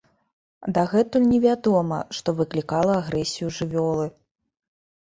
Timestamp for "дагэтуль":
0.77-1.27